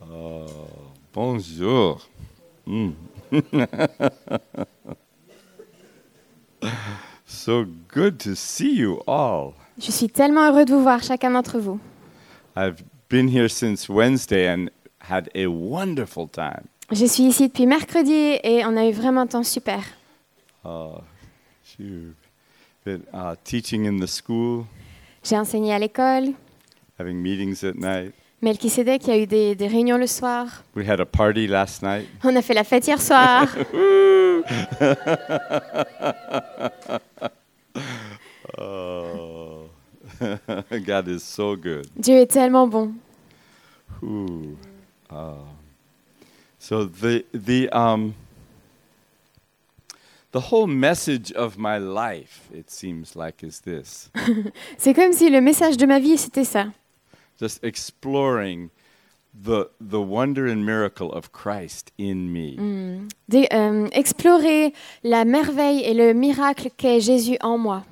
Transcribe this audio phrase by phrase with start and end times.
[0.00, 0.46] Oh,
[1.12, 2.00] bonjour.
[2.66, 2.92] Mm.
[7.26, 9.54] so good to see you all.
[9.78, 11.80] Je suis tellement heureux de vous voir, chacun d'entre vous.
[12.56, 14.70] I've been here since Wednesday and
[15.00, 16.68] had a wonderful time.
[16.92, 19.82] Je suis ici depuis mercredi et on a eu vraiment un temps super.
[21.78, 22.14] You've
[22.84, 24.66] been uh, teaching in the school,
[25.24, 26.34] J'ai enseigné à l'école.
[26.98, 28.14] Having meetings at night.
[28.42, 30.64] Melchisedec, il y a eu des, des réunions le soir.
[30.74, 32.06] We had a party last night.
[32.24, 33.48] On a fait la fête hier soir.
[38.56, 39.68] Oh,
[40.86, 41.88] God is so good.
[41.96, 42.94] Dieu est tellement bon.
[44.02, 44.56] Ooh.
[45.10, 45.34] Uh,
[46.58, 48.14] so the the um
[50.32, 54.10] the whole message of my life, it seems like, is this:
[54.78, 56.66] C'est comme si le message de ma vie, c'était ça.
[57.38, 58.70] Just exploring
[59.34, 62.56] the the wonder and miracle of Christ in me.
[63.28, 67.84] D'e- euh, explorer la merveille et le miracle qu'est Jésus en moi.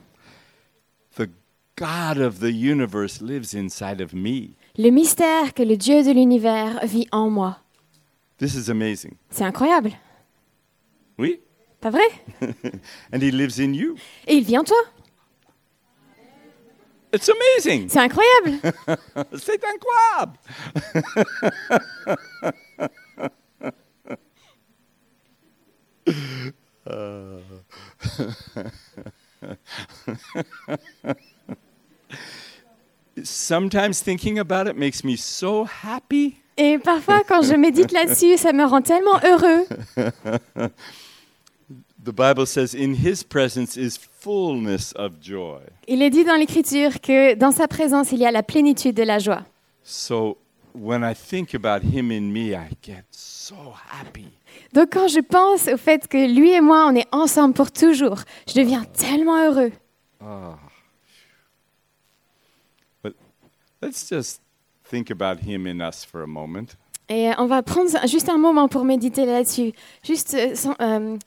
[1.17, 1.29] The
[1.77, 4.55] God of the universe lives inside of me.
[4.79, 7.59] Le mystère que le Dieu de l'univers vit en moi.
[8.39, 9.15] This is amazing.
[9.31, 9.93] C'est incroyable,
[11.19, 11.41] Oui,
[11.81, 12.09] pas vrai?
[13.13, 13.97] And He lives in you.
[14.27, 14.77] Et il vit en toi.
[17.13, 17.91] It's amazing.
[17.91, 18.59] C'est incroyable.
[19.39, 20.39] C'est incroyable.
[33.23, 36.39] Sometimes thinking about it makes me so happy.
[36.57, 39.65] Et parfois, quand je médite là-dessus, ça me rend tellement heureux.
[42.05, 45.61] The Bible says, In his presence is fullness of joy.
[45.87, 49.05] Il est dit dans l'Écriture que dans sa présence, il y a la plénitude de
[49.05, 49.45] la joie.
[49.85, 50.37] So
[50.75, 53.55] when I think about him in me, I get so
[53.91, 54.27] happy.
[54.73, 58.19] Donc quand je pense au fait que lui et moi, on est ensemble pour toujours,
[58.49, 59.73] je deviens tellement heureux.
[60.21, 60.59] Ah.
[63.05, 63.15] But
[63.81, 64.41] let's just
[64.91, 66.75] think about him in us for a moment.
[67.09, 69.73] Et on va prendre juste un moment pour méditer là-dessus.
[70.03, 71.19] Juste euh, euh,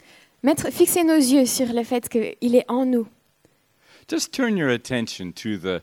[0.46, 3.08] mettre, fixer nos yeux sur le fait qu'il est en nous.
[4.08, 5.82] Just turn your attention to the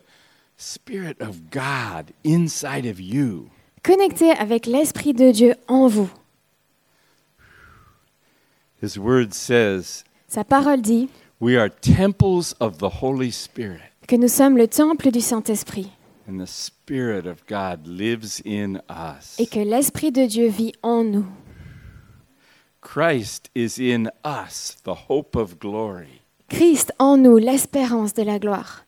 [0.56, 3.50] Spirit of God inside of you.
[3.82, 6.08] Connecté avec l'Esprit de Dieu en vous.
[8.80, 11.08] His word says, Sa parole dit
[11.40, 15.90] We are temples of the Holy Spirit, que nous sommes le temple du Saint-Esprit
[16.28, 19.36] and the Spirit of God lives in us.
[19.40, 21.26] et que l'Esprit de Dieu vit en nous.
[22.82, 26.20] Christ is in us, the hope of glory.
[26.50, 28.84] Christ en nous, l'espérance de la gloire.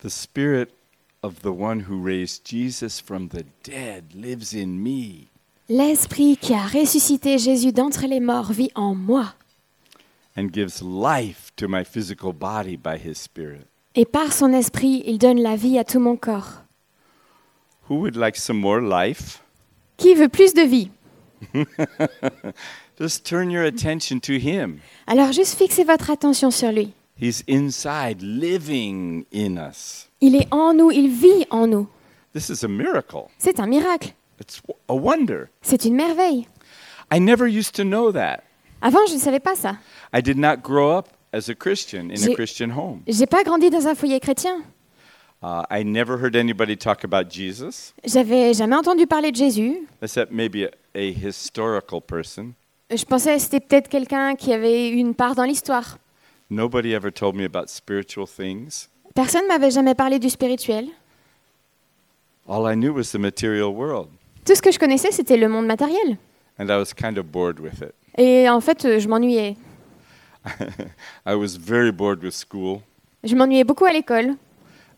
[0.00, 0.72] The Spirit
[1.22, 5.28] of the one who raised Jesus from the dead lives in me.
[5.68, 9.34] L'Esprit qui a ressuscité Jésus d'entre les morts vit en moi.
[10.34, 13.66] and gives life to my physical body by his spirit.
[13.94, 16.62] Et par son Esprit, il donne la vie à tout mon corps.
[17.90, 19.41] Who would like some more life?
[19.96, 20.90] Qui veut plus de vie?
[22.98, 24.80] Just turn your attention to him.
[25.06, 26.92] Alors juste fixez votre attention sur lui.
[27.20, 30.08] He's inside, living in us.
[30.20, 31.88] Il est en nous, il vit en nous.
[32.32, 33.28] This is a miracle.
[33.38, 34.12] C'est un miracle.
[34.40, 35.48] It's a wonder.
[35.62, 36.46] C'est une merveille.
[37.12, 38.42] I never used to know that.
[38.80, 39.76] Avant, je ne savais pas ça.
[40.14, 43.02] I did not grow up as a Christian in a J'ai- Christian home.
[43.06, 44.62] J'ai pas grandi dans un foyer chrétien.
[45.42, 49.88] Uh, I never heard anybody talk about Jesus, J'avais jamais entendu parler de Jésus.
[50.00, 52.52] except maybe a, a historical person.
[52.94, 55.98] Je pensais que c'était peut-être quelqu'un qui avait une part dans l'histoire.
[56.50, 58.88] Nobody ever told me about spiritual things.
[59.14, 60.86] Personne m'avait jamais parlé du spirituel.
[62.48, 64.08] All I knew was the material world,
[64.44, 66.18] Tout ce que je connaissais, c'était le monde matériel.
[66.58, 67.94] and I was kind of bored with it.
[68.16, 69.56] Et en fait, euh, je m'ennuyais.
[71.26, 72.80] I was very bored with school.
[73.24, 74.36] Je m'ennuyais beaucoup à l'école.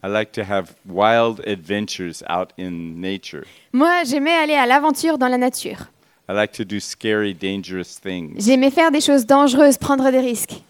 [0.04, 3.46] I like to have wild adventures out in nature.
[3.72, 5.88] Moi, j'aimais aller à l'aventure dans la nature.
[6.28, 8.36] I like to do scary, dangerous things.
[8.44, 10.60] J'aimais faire des choses dangereuses, prendre des risques.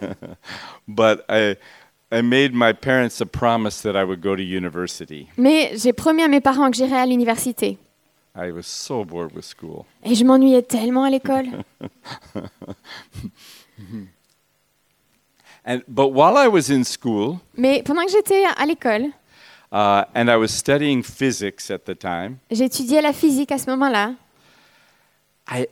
[0.88, 1.56] But I,
[2.10, 5.28] I made my parents a promise that I would go to university.
[5.36, 7.76] Mais j'ai promis à mes parents que j'irais à l'université.
[8.34, 9.84] I was so bored with school.
[10.02, 11.48] Et je m'ennuyais tellement à l'école.
[15.64, 19.12] And, but while I was in school, Mais pendant que j'étais à l'école,
[19.70, 24.14] uh, and I was studying physics at the time, j'étudiais la physique à ce moment-là.
[25.48, 25.66] I,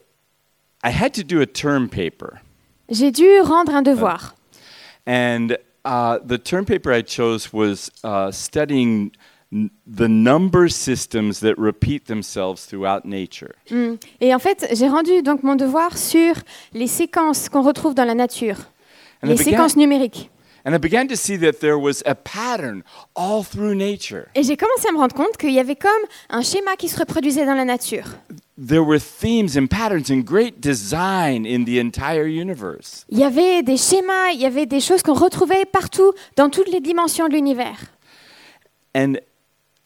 [0.82, 2.40] I had to do a term paper.
[2.88, 4.34] J'ai dû rendre un devoir.
[5.06, 9.12] And uh, the term paper I chose was uh, studying
[9.50, 13.54] the number systems that repeat themselves throughout nature.
[13.70, 13.98] Mm.
[14.20, 16.34] Et en fait, j'ai rendu donc mon devoir sur
[16.72, 18.56] les séquences qu'on retrouve dans la nature,
[19.22, 20.30] And I, les began, séquences numériques.
[20.64, 22.84] and I began to see that there was a pattern
[23.14, 24.28] all through nature.
[24.34, 25.90] Et j'ai commencé à me rendre compte qu'il y avait comme
[26.28, 28.04] un schéma qui se reproduisait dans la nature.
[28.58, 33.06] There were themes and patterns and great design in the entire universe.
[33.08, 36.68] Il y avait des schémas, il y avait des choses qu'on retrouvait partout, dans toutes
[36.68, 37.78] les dimensions de l'univers.
[38.94, 39.18] And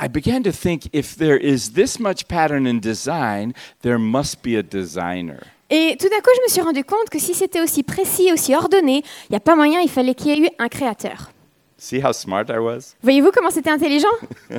[0.01, 3.53] I began to think if there is this much pattern and design,
[3.83, 5.41] there must be a designer.
[5.77, 8.55] Et tout d'un coup, je me suis rendu compte que si c'était aussi précis, aussi
[8.55, 8.99] ordonné,
[9.29, 11.33] il n'y a pas moyen, il fallait qu'il y ait eu un créateur.
[11.79, 12.95] See how smart I was?
[13.03, 14.07] Voyez-vous comment c'était intelligent?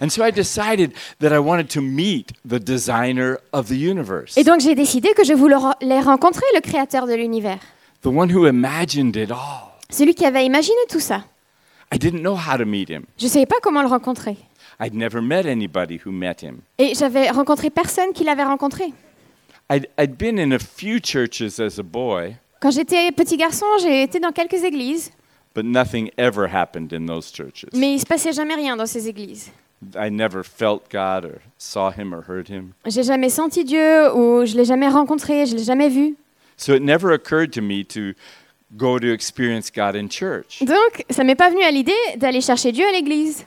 [0.00, 0.90] And so I decided
[1.20, 5.22] that I wanted to meet the designer of the universe, Et donc j'ai décidé que
[5.22, 7.60] je voulais rencontrer le créateur de l'univers,
[8.02, 9.70] the one who imagined it all.
[9.88, 11.22] celui qui avait imaginé tout ça.
[11.94, 13.04] I didn't know how to meet him.
[13.18, 14.36] Je ne savais pas comment le rencontrer.
[14.80, 16.58] I'd never met anybody who met him.
[16.78, 18.92] Et j'avais rencontré personne qui l'avait rencontré.
[19.70, 24.02] I'd, I'd been in a few churches as a boy, Quand j'étais petit garçon, j'ai
[24.02, 25.10] été dans quelques églises,
[25.54, 27.66] but nothing ever happened in those churches.
[27.74, 29.50] mais il se passait jamais rien dans ces églises.
[29.96, 32.72] I never felt God or saw him or heard him.
[32.86, 36.14] J'ai jamais senti Dieu ou je l'ai jamais rencontré, je l'ai jamais vu.
[36.56, 38.12] So it never occurred to me to
[38.76, 40.62] go to experience God in church.
[40.62, 43.44] Donc, ça m'est pas venu à l'idée d'aller chercher Dieu à l'église.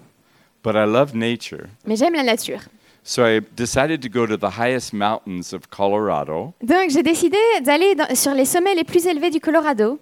[0.62, 1.68] But I love nature.
[1.86, 2.60] Mais j'aime la nature.
[3.08, 7.94] So I decided to go to the highest mountains of Colorado Donc, j'ai décidé d'aller
[7.94, 10.00] dans- sur les sommets les plus élevés du Colorado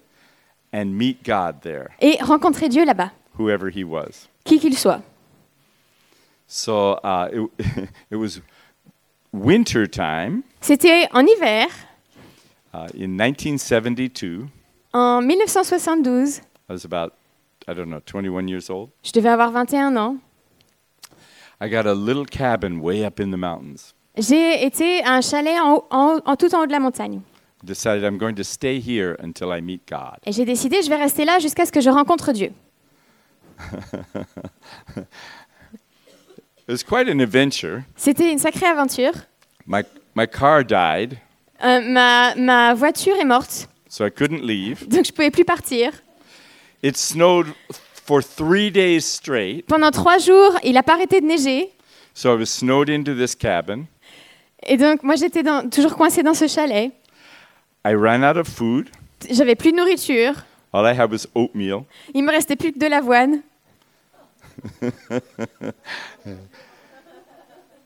[0.73, 4.29] and meet God there, et rencontrer Dieu là-bas, whoever he was.
[4.45, 5.01] qui qu'il soit.
[6.47, 7.50] So uh, it,
[8.11, 8.39] it was
[9.33, 11.67] winter time C'était en hiver,
[12.73, 14.47] uh, in 1972.
[14.94, 16.39] en 1972.
[16.69, 17.11] I was about,
[17.67, 18.91] I don't know, 21 years old.
[19.03, 20.17] Je devais avoir 21 ans.
[21.63, 23.94] I got a little cabin way up in the mountains.
[24.18, 27.21] J'ai été à un chalet en, tout en haut de la montagne.
[27.63, 30.18] Decided I'm going to stay here until I meet God.
[30.25, 32.51] Et j'ai décidé, je vais rester là jusqu'à ce que je rencontre Dieu.
[36.65, 37.83] It was quite an adventure.
[37.95, 39.13] C'était une sacrée aventure.
[39.66, 39.83] My,
[40.16, 41.18] my car died,
[41.63, 44.86] Euh, ma, ma voiture est morte, so I couldn't leave.
[44.89, 45.92] donc je pouvais plus partir.
[46.81, 47.48] It snowed
[48.05, 51.69] for three days straight, Pendant trois jours, il n'a pas arrêté de neiger.
[52.13, 53.85] so I was snowed into this cabin.
[54.65, 56.91] Et donc, moi, j'étais toujours coincée dans ce chalet.
[57.85, 58.89] I ran out of food.
[59.29, 60.33] J'avais plus de nourriture.
[60.71, 61.83] All I had was oatmeal.
[62.13, 63.41] Il me restait plus que de l'avoine.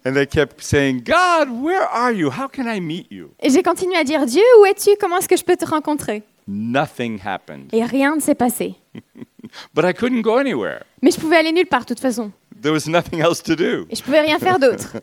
[0.05, 2.29] And I kept saying, God, where are you?
[2.29, 3.31] How can I meet you?
[3.41, 4.91] Et j'ai continué à dire Dieu, où es-tu?
[4.99, 6.23] Comment est-ce que je peux te rencontrer?
[6.47, 7.73] Nothing happened.
[7.73, 8.75] Et rien ne s'est passé.
[9.73, 10.83] But I couldn't go anywhere.
[11.01, 12.31] Mais je pouvais aller nulle part, de toute façon.
[12.61, 13.85] There was nothing else to do.
[13.89, 14.97] Et je pouvais rien faire d'autre.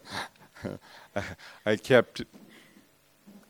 [1.66, 2.24] I kept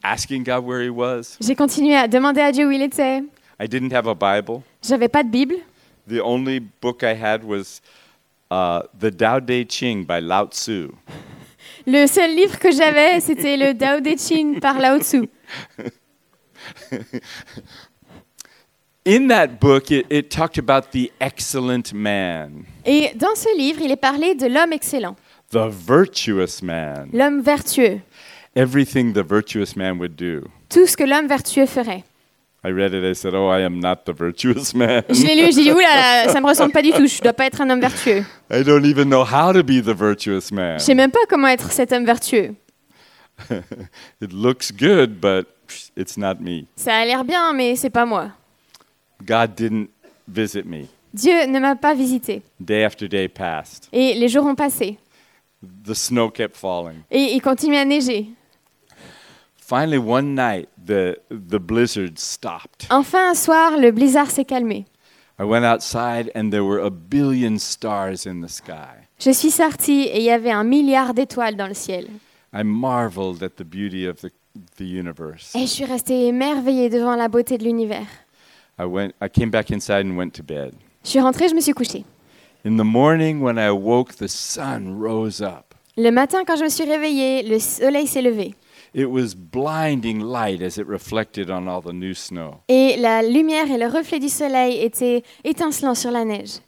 [0.02, 1.36] asking God where He was.
[1.40, 3.22] J'ai continué à demander à Dieu où il était.
[3.60, 4.62] I didn't have a Bible.
[4.82, 5.56] J'avais pas de Bible.
[6.06, 7.80] The only book I had was
[8.50, 10.90] uh, The Tao Te Ching by Lao Tzu.
[11.86, 15.28] Le seul livre que j'avais, c'était le Tao Te Ching par Lao Tzu.
[19.06, 23.90] In that book, it, it talked about the excellent man, Et dans ce livre, il
[23.90, 25.14] est parlé de l'homme excellent,
[25.50, 28.00] the virtuous man, l'homme vertueux,
[28.56, 30.48] everything the virtuous man would do.
[30.70, 32.02] tout ce que l'homme vertueux ferait.
[32.66, 35.02] I read it, I said, Oh, I am not the virtuous man.
[35.10, 37.44] Je l'ai lu, j'ai dit, oulala, ça me ressemble pas du tout, je dois pas
[37.44, 38.24] être un homme vertueux.
[38.50, 40.78] I don't even know how to be the virtuous man.
[40.78, 42.54] Je sais même pas comment être cet homme vertueux.
[44.22, 45.46] It looks good, but
[45.94, 46.64] it's not me.
[46.76, 48.30] Ça a l'air bien, mais c'est pas moi.
[49.24, 49.88] God didn't
[50.28, 50.88] visit me.
[51.12, 52.42] Dieu ne m'a pas visité.
[52.60, 53.88] Day after day passed.
[53.92, 54.98] Et les jours ont passé.
[55.84, 57.02] The snow kept falling.
[57.10, 58.28] Et il continue à neiger.
[59.56, 62.86] Finally, one night, the, the blizzard stopped.
[62.90, 64.84] Enfin, un soir, le blizzard s'est calmé.
[65.38, 69.08] I went outside, and there were a billion stars in the sky.
[69.18, 72.08] Je suis sortie et il y avait un milliard d'étoiles dans le ciel.
[72.52, 74.30] I marveled at the beauty of the,
[74.76, 75.54] the universe.
[75.56, 78.06] Et je suis restée émerveillée devant la beauté de l'univers.
[78.78, 80.74] I, went, I came back inside and went to bed.
[81.04, 82.04] Je suis rentrée, je me suis couchée.
[82.64, 85.74] In the morning, when I awoke, the sun rose up.
[85.96, 88.54] Le matin, quand je me suis réveillée, le soleil s'est levé.
[88.94, 92.60] It was blinding light as it reflected on all the new snow.
[92.68, 96.60] Et la lumière et le reflet du soleil étaient étincelants sur la neige.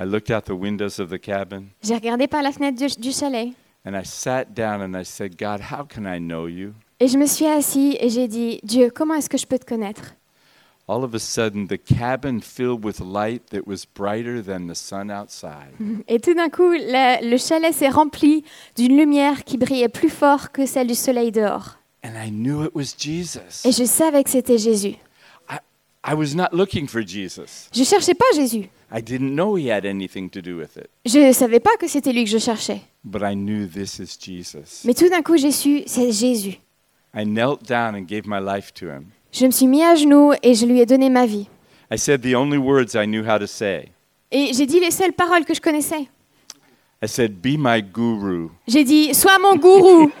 [0.00, 3.12] I looked out the windows of the cabin J'ai regardé par la fenêtre du, du
[3.12, 3.52] chalet
[3.84, 6.74] and I sat down and I said, God, how can I know you?
[7.00, 9.64] et je me suis assise et j'ai dit, Dieu, comment est-ce que je peux te
[9.64, 10.14] connaître?
[10.88, 15.10] All of a sudden the cabin filled with light that was brighter than the sun
[15.10, 15.74] outside.
[16.08, 18.42] Et tout d'un coup, la- le chalet s'est rempli
[18.76, 21.76] d'une lumière qui brillait plus fort que celle du soleil dehors.
[22.02, 23.64] And I knew it was Jesus.
[23.66, 24.96] Et je savais que c'était Jésus.
[25.50, 25.58] I,
[26.04, 27.68] I was not looking for Jesus.
[27.74, 28.68] Je cherchais pas Jésus.
[28.90, 30.88] I didn't know he had anything to do with it.
[31.04, 32.80] Je ne savais pas que c'était lui que je cherchais.
[33.04, 34.86] But I knew this is Jesus.
[34.86, 36.58] Mais tout d'un coup, j'ai su, c'est Jésus.
[37.14, 39.06] I knelt down and gave my life to him.
[39.32, 41.48] Je me suis mis à genoux et je lui ai donné ma vie.
[41.90, 43.92] I said the only words I knew how to say.
[44.30, 46.08] Et j'ai dit les seules paroles que je connaissais.
[47.00, 48.48] I said, Be my guru.
[48.66, 50.10] J'ai dit, sois mon gourou.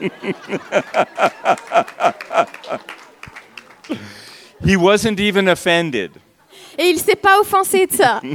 [4.64, 6.12] He wasn't even offended.
[6.78, 8.20] Et il s'est pas offensé de ça.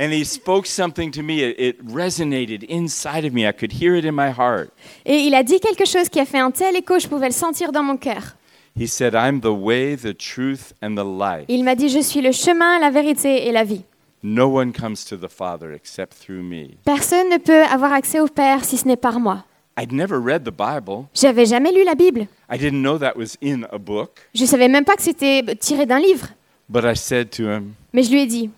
[0.00, 1.42] And he spoke something to me.
[1.42, 3.46] It, it resonated inside of me.
[3.48, 4.70] I could hear it in my heart.
[5.04, 7.32] Et il a dit quelque chose qui a fait un tel écho, je pouvais le
[7.32, 8.36] sentir dans mon cœur.
[8.76, 11.46] He said, I'm the way, the truth, and the life.
[11.48, 13.82] Il m'a dit, je suis le chemin, la vérité et la vie.
[14.22, 16.76] No one comes to the Father except through me.
[16.84, 19.44] Personne ne peut avoir accès au Père si ce n'est par moi.
[19.76, 21.06] I'd never read the Bible.
[21.14, 22.26] J'avais jamais lu la Bible.
[22.50, 24.28] I didn't know that was in a book.
[24.34, 26.28] Je savais même pas que c'était tiré d'un livre.
[26.68, 28.50] But I said to him, Mais je lui ai dit,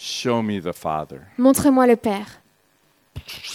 [0.00, 1.22] Show me the Father.
[1.38, 2.40] montre-moi le Père.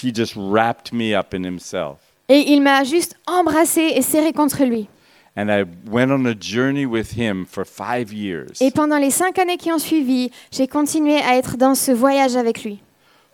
[0.03, 1.99] He just wrapped me up in himself.
[2.27, 4.89] Et il m'a juste embrassé et serré contre lui.
[5.37, 8.61] And I went on a journey with him for five years.
[8.61, 12.35] Et pendant les cinq années qui ont suivi, j'ai continué à être dans ce voyage
[12.35, 12.79] avec lui.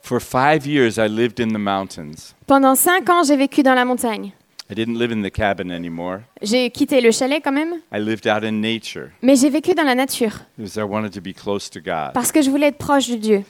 [0.01, 2.35] For five years, I lived in the mountains.
[2.47, 4.31] Pendant cinq ans, j'ai vécu dans la montagne.
[4.71, 6.21] I didn't live in the cabin anymore.
[6.43, 9.83] J'ai quitté le chalet quand même, I lived out in nature mais j'ai vécu dans
[9.83, 12.13] la nature because I wanted to be close to God.
[12.13, 13.43] parce que je voulais être proche de Dieu.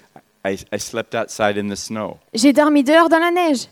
[0.46, 2.18] I, I slept outside in the snow.
[2.34, 3.68] J'ai dormi dehors dans la neige.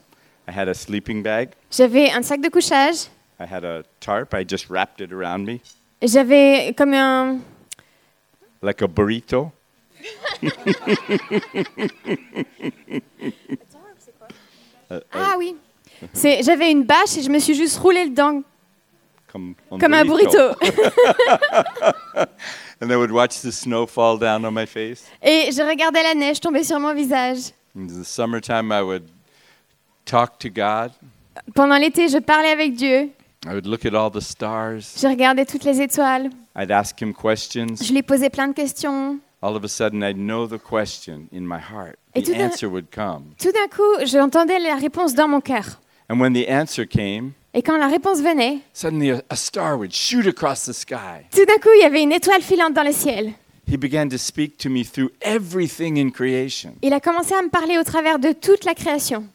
[0.50, 1.50] I had a sleeping bag.
[1.72, 3.08] J'avais un sac de couchage.
[3.40, 4.34] I had a tarp.
[4.34, 5.62] I just wrapped it around me
[6.02, 7.40] J'avais comme un...
[8.62, 9.52] like a burrito.
[15.12, 15.56] Ah oui.
[16.14, 18.42] C'est- J'avais une bâche et je me suis juste roulé dedans
[19.32, 20.38] Comme, un comme un burrito.
[22.82, 25.06] and I would watch the snow fall down on my face.
[25.22, 27.52] Et je regardais la neige tomber sur mon visage.
[27.76, 29.04] In the summertime, I would
[30.06, 30.92] talk to God.
[31.54, 33.10] Pendant l'été, je parlais avec Dieu.
[33.46, 34.80] I would look at all the stars.
[35.00, 36.30] Je regardais toutes les étoiles.
[36.58, 37.76] I'd ask him questions.
[37.82, 39.20] Je lui posais plein de questions.
[39.42, 41.96] All of a sudden, I'd know the question in my heart.
[42.16, 43.26] Et The tout d'un- answer would come.
[43.40, 45.80] Tout d'un coup, j'entendais la réponse dans mon cœur.
[46.10, 49.92] And when the answer came, Et quand la réponse venait, suddenly a, a star would
[49.94, 51.26] shoot across the sky.
[51.32, 53.34] tout d'un coup, il y avait une étoile filante dans le ciel.
[53.70, 56.76] He began to speak to me through everything in creation.
[56.82, 59.26] Il a commencé à me parler au travers de toute la création.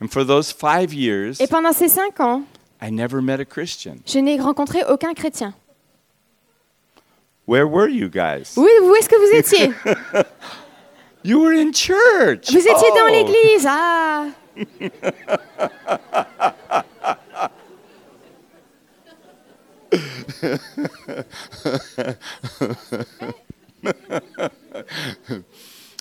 [0.00, 2.42] And for those five years, Et pendant ces cinq ans,
[2.80, 3.96] I never met a Christian.
[4.06, 5.52] je n'ai rencontré aucun chrétien.
[7.46, 8.54] Where were you guys?
[8.56, 9.70] Oui, où est-ce que vous étiez?
[11.26, 12.50] You were in church.
[12.50, 13.10] Vous étiez dans Oh.
[13.10, 13.66] l'église.
[13.66, 14.26] Ah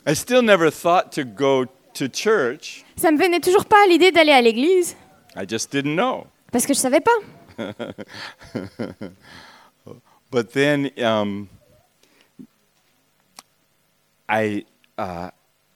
[0.06, 2.84] I still never thought to go to church.
[2.98, 4.96] Ça me venait toujours pas l'idée d'aller à l'église
[5.36, 6.28] I just didn't know.
[6.52, 7.12] parce que je savais pas.
[10.32, 11.48] But then um,
[14.28, 14.66] I,
[14.98, 15.30] uh,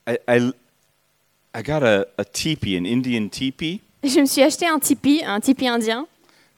[0.08, 0.52] I, I,
[1.58, 3.82] I got a, a teepee, an Indian teepee.
[4.04, 6.06] Je me suis acheté un tipi, un tipi indien.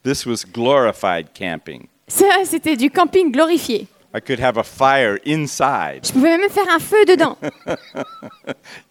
[0.04, 1.88] This was glorified camping.
[2.08, 3.88] Ça, c'était du camping glorifié.
[4.14, 7.38] I could have a fire inside Je pouvais même faire un feu dedans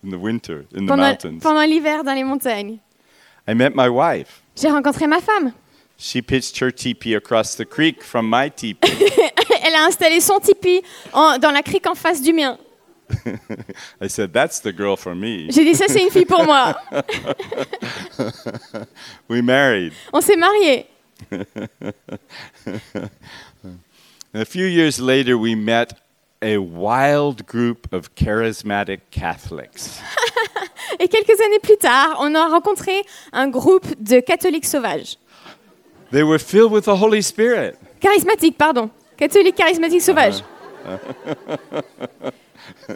[0.03, 1.39] in the winter in the pendant, mountains.
[1.43, 2.79] pendant l'hiver dans les montagnes.
[3.47, 4.41] I met my wife.
[4.57, 5.53] J'ai rencontré ma femme.
[5.99, 8.89] She pitched her teepee across the creek from my teepee.
[9.63, 10.81] Elle a installé son tipi
[11.13, 12.57] en- dans la crique en face du mien.
[14.01, 15.51] I said, That's the girl for me.
[15.51, 16.77] J'ai dit ça c'est une fille pour moi.
[19.29, 19.93] We married.
[20.13, 20.87] On s'est mariés.
[24.35, 25.95] A few years later, we met
[26.43, 30.01] a wild group of charismatic Catholics.
[31.01, 35.17] Et quelques années plus tard, on a rencontré un groupe de catholiques sauvages.
[36.11, 37.77] They were filled with the Holy Spirit.
[38.01, 38.91] Charismatiques, pardon.
[39.17, 40.43] Catholiques charismatiques sauvages.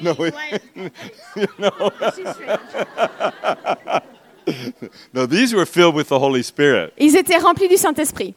[0.00, 0.32] No, we-
[5.12, 6.92] no, these were filled with the Holy Spirit.
[6.98, 8.34] Ils étaient remplis du Saint-Esprit.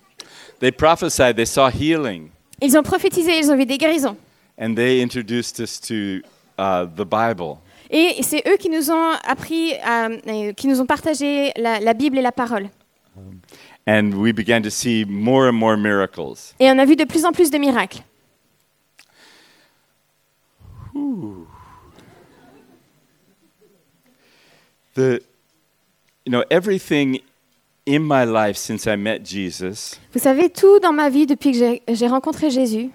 [0.60, 2.30] They prophesied, they saw healing,
[2.62, 4.18] Ils ont prophétisé, ils ont vu des guérisons.
[4.60, 6.22] and they introduced us to
[6.58, 7.58] uh, the Bible.
[7.90, 11.94] Et c'est eux qui nous ont appris, à- euh, qui nous ont partagé la, la
[11.94, 12.70] Bible et la parole.
[13.88, 16.54] And we began to see more and more miracles.
[16.60, 18.02] Et on a vu de plus en plus de miracles.
[24.96, 25.22] The,
[26.26, 27.20] you know, everything
[27.86, 31.58] in my life since I met Jesus Vous savez, tout dans ma vie depuis que
[31.58, 32.92] j'ai- j'ai rencontré Jésus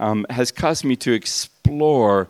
[0.00, 2.28] um, has caused me to explore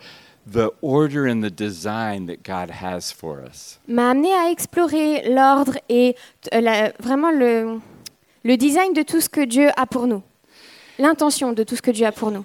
[0.51, 3.79] the order and the design that God has for us.
[3.89, 6.17] m'a amené à explorer l'ordre et
[6.53, 7.79] euh, la- vraiment le,
[8.45, 10.23] le design de tout ce que Dieu a pour nous.
[10.99, 12.45] L'intention de tout ce que Dieu a pour nous.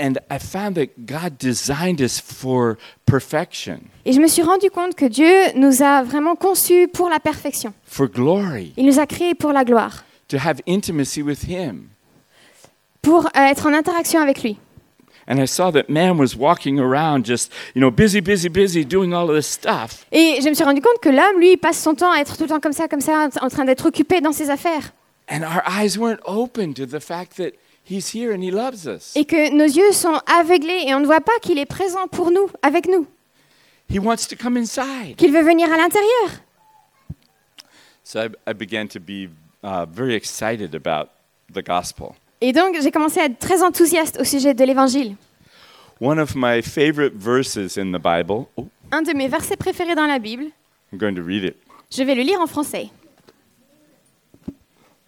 [0.00, 4.94] And I found that God designed us for perfection, Et je me suis rendu compte
[4.94, 7.74] que Dieu nous a vraiment conçus pour la perfection.
[7.84, 11.88] for glory, Il nous a créés pour la gloire, to have intimacy with Him.
[13.02, 14.56] pour euh, être en interaction avec lui.
[15.28, 19.12] And I saw that man was walking around just, you know, busy, busy, busy, doing
[19.14, 20.04] all of this stuff.
[20.10, 22.42] Et je me suis rendu compte que l'homme, lui, passe son temps à être tout
[22.42, 24.92] le temps comme ça, comme ça, en train d'être occupé dans ses affaires.
[25.30, 27.52] And our eyes weren't open to the fact that
[27.88, 29.12] He's here and He loves us.
[29.16, 32.30] Et que nos yeux sont aveuglés et on ne voit pas qu'il est présent pour
[32.30, 33.06] nous, avec nous,
[33.88, 35.16] He wants to come inside.
[35.16, 36.40] qu'il veut venir à l'intérieur.
[38.04, 39.28] So I, I began to be
[39.62, 41.10] uh, very excited about
[41.52, 42.16] the gospel.
[42.42, 45.16] Et donc, j'ai commencé à être très enthousiaste au sujet de l'évangile.
[46.00, 50.06] One of my favorite verses in the Bible, oh, Un de mes versets préférés dans
[50.06, 50.46] la Bible,
[50.92, 51.56] I'm going to read it
[51.92, 52.90] je vais le lire en français.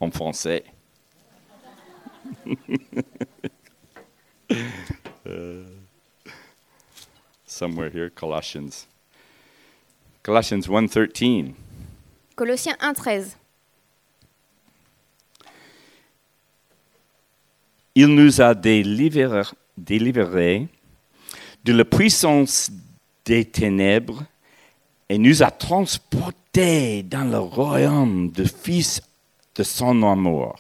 [0.00, 0.64] en français.
[5.24, 5.64] Uh,
[7.46, 8.86] somewhere here, Colossians.
[10.22, 11.54] Colossians 1:13.
[12.36, 13.36] Colossiens 1,13.
[17.94, 19.42] Il nous a délivrés,
[19.76, 20.68] délivrés
[21.64, 22.70] de la puissance
[23.24, 24.24] des ténèbres
[25.08, 29.00] et nous a transportés dans le royaume du Fils
[29.54, 30.56] de son amour.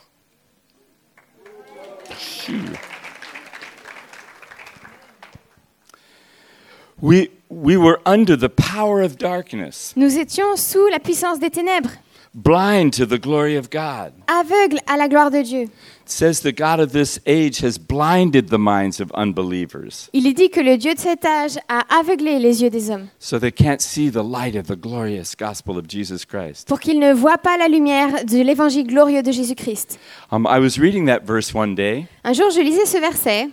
[7.02, 11.90] We, we were under the power of darkness, Nous étions sous la puissance des ténèbres,
[12.34, 14.12] blind to the glory of God.
[14.26, 15.62] aveugles à la gloire de Dieu.
[15.62, 20.34] It says the God of this age has blinded the minds of unbelievers Il est
[20.34, 23.50] dit que le Dieu de cet âge a aveuglé les yeux des hommes so they
[23.52, 26.68] can't see the light of the glorious gospel of Jesus Christ.
[26.68, 29.98] pour qu'ils ne voient pas la lumière de l'évangile glorieux de Jésus-Christ.
[30.30, 33.48] Um, I was reading that verse one day, Un jour, je lisais ce verset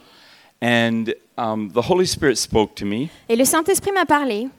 [0.61, 3.09] and um, the Holy Spirit spoke to me.
[3.29, 4.49] et le Saint-Esprit m'a parlé.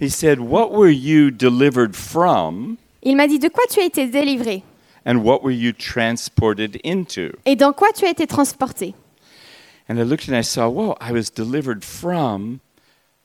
[0.00, 4.06] He said, What were you delivered from, Il m'a dit de quoi tu as été
[4.06, 4.62] délivré?
[5.06, 7.30] And what were you transported into?
[7.46, 8.94] et dans quoi tu as été transporté?
[9.88, 12.58] And I looked and I saw, Whoa, I was delivered from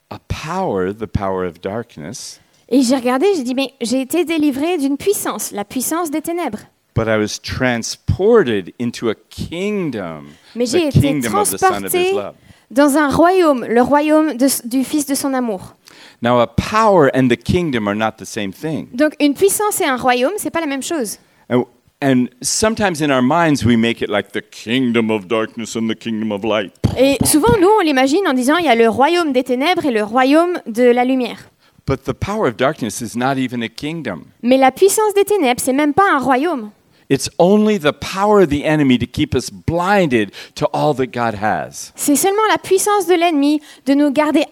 [0.10, 4.78] a power, the power of darkness, Et j'ai regardé, j'ai dit, mais j'ai été délivré
[4.78, 6.60] d'une puissance, la puissance des ténèbres.
[6.96, 11.66] but I was transported into a kingdom, Mais j'ai the été kingdom of the Son
[11.68, 12.34] of His transporté love.
[12.72, 15.76] dans un royaume, le royaume de- du Fils de son amour.
[16.24, 18.88] Now, a power and the kingdom are not the same thing.
[18.94, 21.20] Donc une puissance et un royaume, c'est pas la même chose.
[21.50, 21.66] And,
[22.02, 25.96] and sometimes in our minds, we make it like the kingdom of darkness and the
[25.96, 26.72] kingdom of light.
[26.98, 29.92] Et souvent, nous, on l'imagine en disant, il y a le royaume des ténèbres et
[29.92, 31.50] le royaume de la lumière.
[31.86, 34.28] But the power of darkness is not even a kingdom.
[34.42, 36.70] Mais la puissance des ténèbres, c'est même pas un royaume.
[37.14, 41.36] It's only the power of the enemy to keep us blinded to all that God
[41.36, 41.92] has.
[41.96, 44.46] C'est seulement la puissance de l'ennemi de nous garder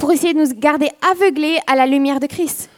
[0.00, 2.70] pour essayer de nous garder aveuglés à la lumière de Christ.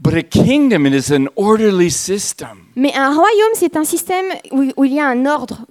[0.00, 2.68] But a kingdom it is an orderly system.
[2.74, 5.66] Mais un royaume, c'est un système où, où il y a un ordre.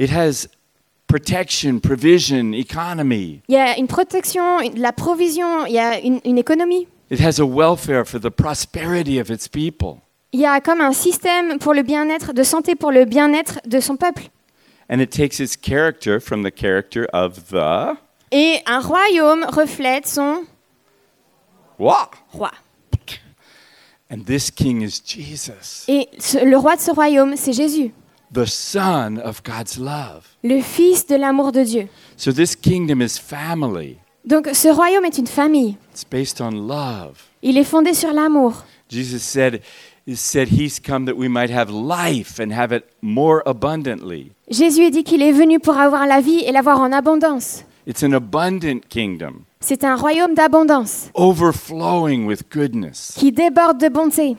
[0.00, 0.48] It has
[1.06, 3.40] protection, provision, economy.
[3.48, 6.88] Il y a une protection, de la provision, il y a une, une économie.
[7.08, 10.00] It has a welfare for the prosperity of its people.
[10.32, 13.80] Il y a comme un système pour le bien-être, de santé pour le bien-être de
[13.80, 14.24] son peuple.
[14.90, 17.96] And it takes its character from the character of the
[18.30, 20.44] Et un royaume reflète son
[21.78, 22.10] roi.
[24.10, 27.92] And this king is Jesus, Et ce- le roi de ce royaume, c'est Jésus,
[28.32, 30.24] the son of God's love.
[30.42, 31.88] le fils de l'amour de Dieu.
[32.16, 33.98] So this kingdom is family.
[34.24, 35.76] Donc ce royaume est une famille.
[35.92, 37.18] It's based on love.
[37.42, 38.64] Il est fondé sur l'amour.
[38.90, 39.60] Jesus said,
[40.16, 44.32] said he's come that we might have life and have it more abundantly.
[44.50, 47.64] Jésus a dit qu'il est venu pour avoir la vie et l'avoir en abondance.
[47.86, 53.14] It's an abundant kingdom, C'est un royaume d'abondance overflowing with goodness.
[53.18, 54.36] qui déborde de bonté.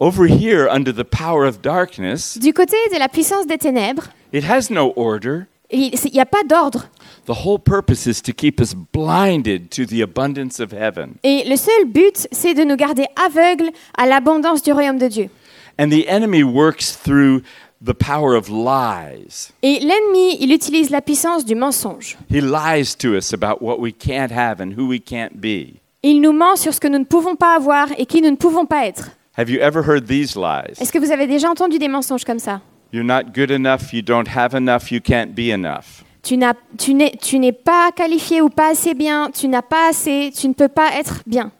[0.00, 4.44] Over here, under the power of darkness, Du côté de la puissance des ténèbres, it
[4.44, 5.46] has no order.
[5.72, 6.88] Il n'y a pas d'ordre.
[7.26, 11.14] The whole purpose is to keep us blinded to the abundance of heaven.
[11.22, 15.30] Et le seul but, c'est de nous garder aveugles à l'abondance du royaume de Dieu.
[15.78, 17.42] And the enemy works through
[17.84, 19.52] the power of lies.
[19.62, 22.16] Et l'ennemi, il utilise la puissance du mensonge.
[22.30, 25.80] He lies to us about what we can't have and who we can't be.
[26.02, 28.36] Il nous ment sur ce que nous ne pouvons pas avoir et qui nous ne
[28.36, 29.10] pouvons pas être.
[29.38, 30.80] Have you ever heard these lies?
[30.80, 32.60] Est-ce que vous avez déjà entendu des mensonges comme ça?
[32.92, 36.04] You're not good enough, you don't have enough, you can't be enough.
[36.22, 39.88] Tu n'as- tu n'es tu n'es pas qualifié ou pas assez bien, tu n'as pas
[39.88, 41.50] assez, tu ne peux pas être bien.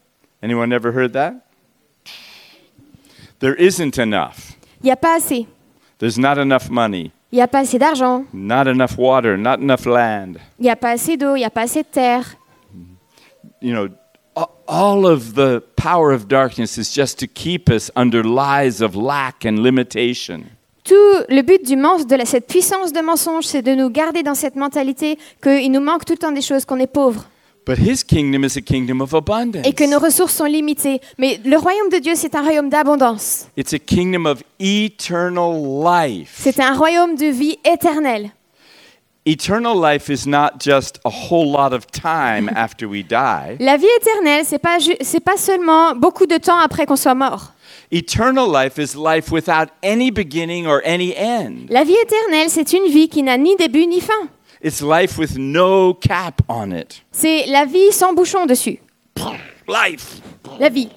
[0.42, 1.34] Anyone ever heard that?
[3.40, 4.52] There isn't enough.
[4.82, 5.46] Il n'y a pas assez.
[5.98, 9.86] There's not enough money, Il n'y a pas assez d'argent, not enough water, not enough
[9.86, 10.34] land.
[10.58, 12.36] il n'y a pas assez d'eau, il n'y a pas assez de terre.
[13.60, 13.88] You know,
[14.66, 19.44] all of the power of darkness is just to keep us under lies of lack
[19.44, 20.44] and limitation.
[20.84, 20.94] Tout
[21.28, 24.56] le but du de la- cette puissance de mensonge, c'est de nous garder dans cette
[24.56, 27.24] mentalité qu'il nous manque tout le temps des choses, qu'on est pauvre
[27.64, 29.64] But his kingdom is a kingdom of abundance.
[29.64, 31.00] et que nos ressources sont limitées.
[31.18, 33.46] Mais le royaume de Dieu, c'est un royaume d'abondance.
[33.56, 35.52] It's a kingdom of eternal
[35.84, 36.32] life.
[36.42, 38.30] C'est un royaume de vie éternelle.
[39.24, 43.56] Eternal life is not just a whole lot of time after we die.
[43.60, 47.52] La vie éternelle, c'est pas c'est pas seulement beaucoup de temps après qu'on soit mort.
[47.92, 51.68] Eternal life is life without any beginning or any end.
[51.68, 54.28] La vie éternelle, c'est une vie qui n'a ni début ni fin.
[54.60, 57.02] It's life with no cap on it.
[57.12, 58.80] C'est la vie sans bouchon dessus.
[59.68, 60.20] Life.
[60.58, 60.88] La vie.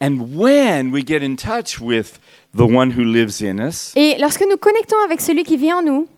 [0.00, 2.18] And when we get in touch with
[2.56, 5.82] the one who lives in us, Et lorsque nous connectons avec celui qui vit en
[5.82, 6.08] nous,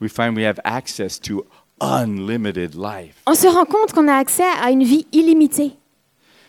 [0.00, 1.44] we find we have access to
[1.80, 3.14] unlimited life.
[3.26, 5.72] on se rend compte qu'on a accès à une vie illimitée.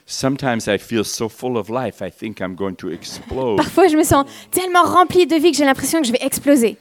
[0.06, 3.58] Sometimes I feel so full of life, I think I'm going to explode.
[3.58, 6.78] Parfois, je me sens tellement remplie de vie que j'ai l'impression que je vais exploser.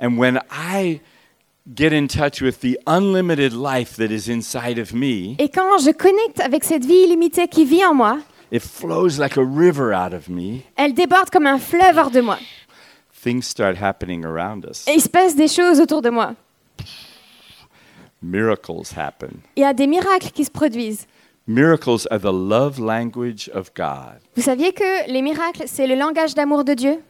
[0.00, 1.00] And when I
[1.74, 5.90] get in touch with the unlimited life that is inside of me, Et quand je
[5.90, 8.18] connecte avec cette vie illimitée qui vit en moi,
[8.50, 10.62] it flows like a river out of me.
[10.76, 12.38] elle déborde comme un fleuve hors de moi.
[13.22, 14.86] Things start happening around us.
[14.88, 16.34] Et il se passe des choses autour de moi.
[18.22, 19.40] Miracles happen.
[19.56, 21.06] Il y a des miracles qui se produisent.
[21.46, 24.20] Miracles are the love language of God.
[24.36, 27.02] Vous saviez que les miracles, c'est le langage d'amour de Dieu?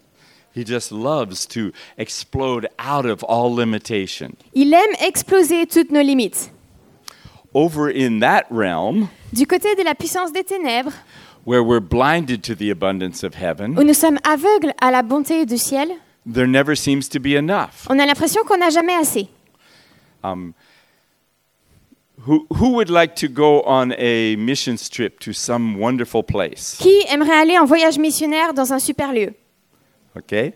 [0.56, 4.32] He just loves to explode out of all limitation.
[4.54, 6.50] Il aime exploser toutes nos limites.
[7.54, 10.92] Over in that realm, Du côté de la puissance des ténèbres,
[11.44, 15.46] where we're blinded to the abundance of où heaven, nous sommes aveugles à la bonté
[15.46, 15.88] du ciel,
[16.30, 17.86] there never seems to be enough.
[17.88, 19.28] on a l'impression qu'on n'a jamais assez.
[20.22, 20.52] Um,
[22.26, 26.76] who, who would like to go on a missions trip to some wonderful place?
[26.78, 29.32] Qui aimerait aller en voyage missionnaire dans un super lieu?
[30.16, 30.52] Okay?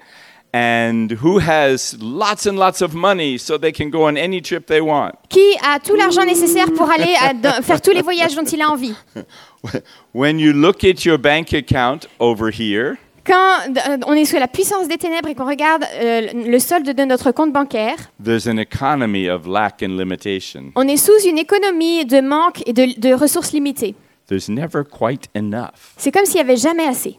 [0.52, 4.66] And who has lots and lots of money so they can go on any trip
[4.66, 5.12] they want?
[5.28, 8.68] Qui a tout l'argent nécessaire pour aller à- faire tous les voyages dont il a
[8.70, 8.94] envie?
[10.14, 13.60] When you look at your bank account over here, Quand
[14.06, 17.32] on est sous la puissance des ténèbres et qu'on regarde euh, le solde de notre
[17.32, 20.72] compte bancaire, there's an economy of lack and limitation.
[20.76, 23.94] on est sous une économie de manque et de, de ressources limitées.
[24.28, 25.94] There's never quite enough.
[25.96, 27.18] C'est comme s'il n'y avait jamais assez.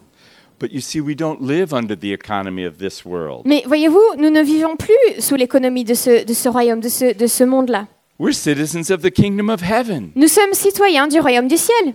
[0.60, 3.42] But you see, we don't live under the economy of this world.
[3.46, 7.18] Mais voyez-vous, nous ne vivons plus sous l'économie de ce, de ce royaume, de ce,
[7.18, 7.88] de ce monde-là.
[8.20, 10.12] We're citizens of the kingdom of heaven.
[10.16, 11.94] Nous sommes citoyens du royaume du ciel.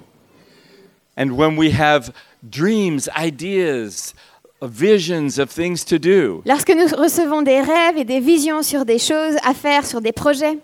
[1.20, 4.14] And when we have dreams, ideas,
[4.62, 8.98] visions of things to do, Lorsque nous recevons des rêves et des visions sur des
[8.98, 10.58] choses à faire, sur des projets,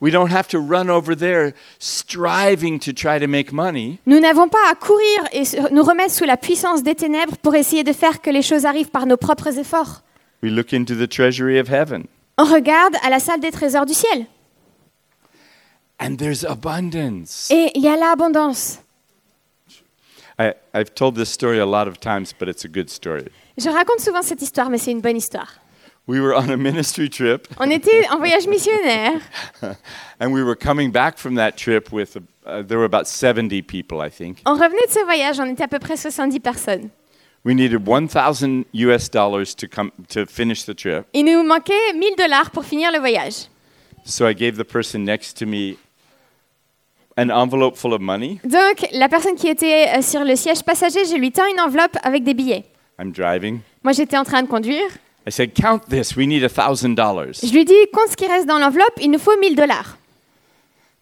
[0.00, 3.98] we don't have to run over there striving to try to make money.
[4.06, 5.42] nous n'avons pas à courir et
[5.72, 8.90] nous remettre sous la puissance des ténèbres pour essayer de faire que les choses arrivent
[8.90, 10.00] par nos propres efforts.
[10.42, 12.06] We look into the treasury of heaven,
[12.38, 14.24] On regarde à la salle des trésors du ciel
[16.02, 17.50] and there's abundance.
[17.50, 18.78] et il y a l'abondance.
[20.40, 23.26] I, I've told this story a lot of times, but it's a good story.
[23.58, 25.60] Je raconte souvent cette histoire, mais c'est une bonne histoire.
[26.06, 29.20] We were on a ministry trip, On était en voyage missionnaire
[30.18, 34.00] and we were coming back from that trip with, uh, there were about 70 people,
[34.00, 34.40] I think.
[34.46, 36.90] On revenait de ce voyage, on était à peu près 70 personnes.
[37.44, 41.06] We needed 1,000 US dollars to, come, to finish the trip.
[41.12, 43.48] Il nous manquait 1000 dollars pour finir le voyage.
[44.04, 45.76] So I gave the person next to me
[47.20, 48.40] an envelope full of money.
[48.44, 51.96] Donc, la personne qui était euh, sur le siège passager, je lui tends une enveloppe
[52.02, 52.64] avec des billets.
[52.98, 53.60] I'm driving.
[53.82, 54.88] Moi, j'étais en train de conduire.
[55.26, 57.46] I said, Count this, we need $1,000.
[57.46, 59.98] Je lui dis, compte ce qui reste dans l'enveloppe, il nous faut 1000 dollars.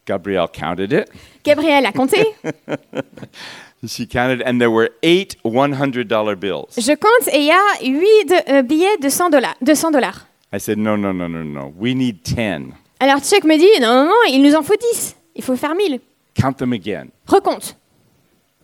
[0.06, 1.06] Gabrielle counted it.
[1.44, 2.24] Gabriel a compté.
[3.86, 6.66] She counted, and there were eight $100 bills.
[6.76, 9.54] Je compte et il y a 8 billets de 100 dollars.
[9.62, 10.26] De 100 dollars.
[10.52, 11.72] I said, No, no, no, no, no.
[11.78, 12.72] We need 10.
[13.00, 15.14] Alors Chuck me dit, non, non, non, il nous en faut 10.
[15.36, 16.00] Il faut faire 1000.
[16.40, 17.10] Count them again.
[17.26, 17.74] Recompte.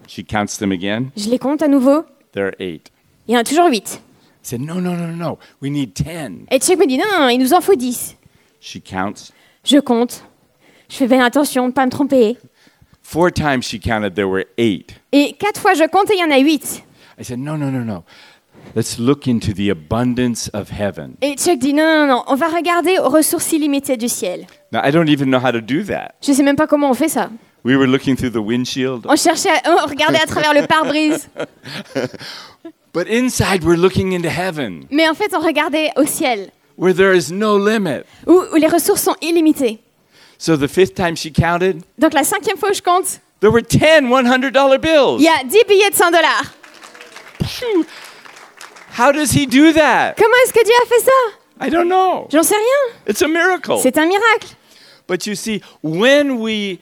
[0.07, 1.11] She counts them again?
[1.17, 2.05] Je les compte à nouveau.
[2.33, 2.91] there are eight.
[3.27, 4.01] Il y en a toujours 8.
[4.45, 5.39] I said, No, no, no, no.
[5.61, 6.47] We need 10.
[6.51, 8.17] Et Chuck me dit, non, non, non, il nous en faut 10.
[8.61, 9.33] She counts?
[9.65, 10.23] Je compte.
[10.89, 12.37] Je fais bien attention de ne pas me tromper.
[13.03, 14.95] Four times she counted, there were eight.
[15.13, 16.85] Et quatre fois je compte et il y en a 8.
[17.19, 18.05] I said, No, no, no, no.
[18.75, 21.17] Let's look into the abundance of heaven.
[21.23, 24.47] Et Chuck dit, non, non, non, on va regarder aux ressources illimitées du ciel.
[24.73, 26.13] Now, I don't even know how to do that.
[26.23, 27.31] Je sais même pas comment on fait ça.
[27.65, 31.29] We were looking through the windshield, On cherchait, à- on regardait à travers le pare-brise.
[32.93, 37.15] but inside we're looking into heaven Mais en fait, on regardait au ciel, where there
[37.17, 38.05] is no limit.
[38.27, 39.79] où, où les ressources sont illimitées.
[40.37, 43.63] So the fifth time she counted, Donc la cinquième fois où je compte, there were
[43.63, 45.17] 10 $100 bills.
[45.21, 46.53] il y a 10 billets de 100 dollars.
[48.99, 50.15] How does he do that?
[50.17, 51.67] Comment est-ce que Dieu a fait ça?
[51.67, 52.27] I don't know.
[52.31, 52.97] J'en sais rien.
[53.09, 53.79] It's a miracle.
[53.83, 54.49] C'est un miracle.
[55.09, 56.79] But you see, when we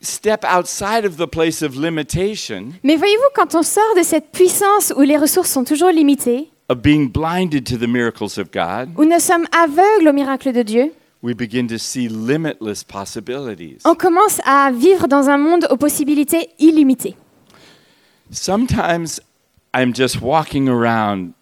[0.00, 4.92] step outside of the place of limitation, Mais voyez-vous, quand on sort de cette puissance
[4.96, 9.04] où les ressources sont toujours limitées, of being blinded to the miracles of God, où
[9.04, 13.78] nous sommes aveugles aux miracles de Dieu, we begin to see limitless possibilities.
[13.84, 17.16] on commence à vivre dans un monde aux possibilités illimitées.
[18.30, 19.20] Sometimes
[19.74, 21.32] I'm just walking around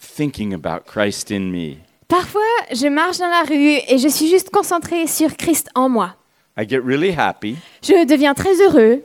[0.00, 1.76] thinking about Christ in me.
[2.08, 2.40] Parfois,
[2.72, 6.14] je marche dans la rue et je suis juste concentrée sur Christ en moi.
[6.56, 9.02] I get really happy, Je deviens très heureux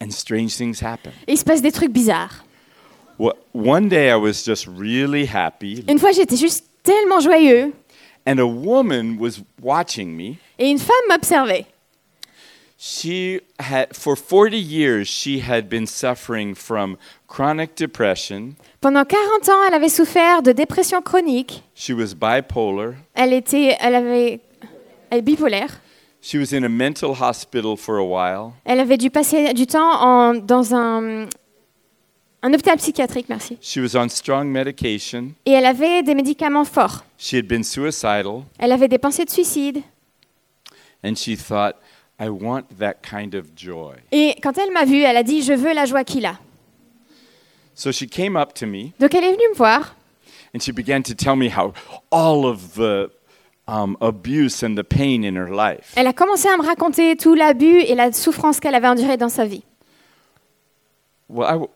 [0.00, 1.12] and strange things happen.
[1.26, 2.44] et il se passe des trucs bizarres.
[3.18, 7.72] Wha- One day I was just really happy, Une fois, j'étais juste tellement joyeux
[8.26, 10.36] and a woman was watching me.
[10.58, 11.66] et une femme m'observait.
[12.80, 16.96] She had, for 40 years, she had been suffering from
[17.26, 18.54] chronic depression.
[18.80, 21.64] Pendant 40 ans, elle avait souffert de dépression chronique.
[21.74, 22.94] She was bipolar.
[23.14, 24.38] Elle était, elle avait,
[25.10, 25.80] est bipolaire.
[26.20, 28.52] She was in a mental hospital for a while.
[28.64, 31.26] Elle avait dû passer du temps en- dans un,
[32.42, 33.56] un hôpital psychiatrique, merci.
[33.60, 35.32] She was on strong medication.
[35.46, 37.04] Et elle avait des médicaments forts.
[37.18, 38.42] She had been suicidal.
[38.58, 39.82] Elle avait des pensées de suicide.
[41.04, 41.76] And she thought,
[42.20, 43.94] I want that kind of joy.
[44.10, 46.36] Et quand elle m'a vue, elle a dit Je veux la joie qu'il a.
[47.74, 49.94] So she came up to me Donc elle est venue me voir
[50.52, 51.72] and she began to tell me how
[52.10, 53.08] all of the
[53.68, 55.92] um, abuse and the pain in her life.
[55.94, 59.28] Elle a commencé à me raconter tout l'abus et la souffrance qu'elle avait endurée dans
[59.28, 59.62] sa vie.
[61.28, 61.68] Well, I, w-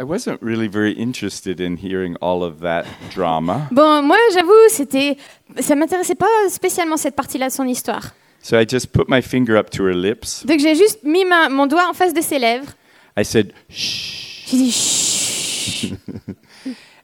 [0.00, 3.68] I wasn't really very interested in hearing all of that drama.
[3.70, 5.16] Bon, moi, j'avoue, c'était,
[5.60, 8.12] ça m'intéressait pas spécialement cette partie-là de son histoire.
[8.42, 10.44] So I just put my finger up to her lips.
[10.44, 12.72] Donc j'ai juste mis ma- mon doigt en face de ses lèvres.
[13.16, 14.44] I said, shh.
[14.48, 15.94] J'ai dit.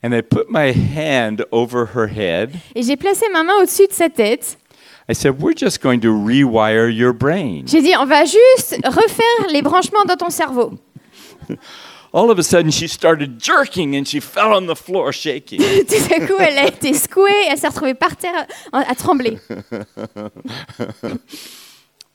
[0.03, 2.53] And I put my hand over her head.
[2.75, 4.57] Et j'ai placé ma main au-dessus de sa tête.
[5.09, 7.65] I said, We're just going to rewire your brain.
[7.67, 10.73] J'ai dit on va juste refaire les branchements dans ton cerveau.
[12.13, 15.61] All of a sudden, she started jerking and she fell on the floor shaking.
[15.89, 19.39] Tout à coup, elle a été secouée, elle s'est retrouvée par terre à, à trembler.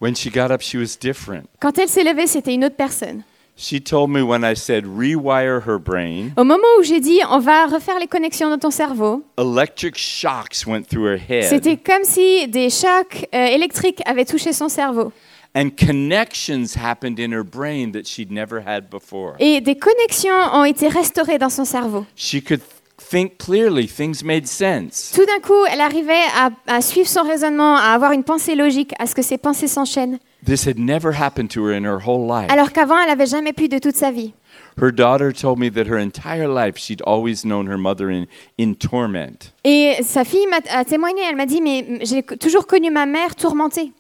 [0.01, 1.47] When she got up, she was different.
[1.61, 3.23] Quand elle s'est levée, c'était une autre personne.
[3.57, 7.39] She told me when I said rewire her brain, Au moment où j'ai dit on
[7.39, 12.03] va refaire les connexions dans ton cerveau, electric shocks went through her head c'était comme
[12.03, 15.13] si des chocs euh, électriques avaient touché son cerveau.
[15.55, 19.35] and connections happened in her brain that she'd never had before.
[19.39, 22.05] Et des connexions ont été restaurées dans son cerveau.
[22.17, 22.59] She could
[22.97, 25.11] think clearly, things made sense.
[25.15, 28.91] Tout d'un coup, elle arrivait à, à suivre son raisonnement, à avoir une pensée logique,
[28.99, 30.19] à ce que ses pensées s'enchaînent.
[30.45, 32.51] This had never happened to her in her whole life.
[32.51, 34.33] Alors qu'avant, elle n'avait jamais pu de toute sa vie.
[34.77, 38.27] Her daughter told me that her entire life she'd always known her mother in,
[38.59, 39.53] in torment.
[39.63, 43.35] Et sa fille m'a a témoigné, elle m'a dit, mais j'ai toujours connu ma mère
[43.35, 43.91] tourmentée.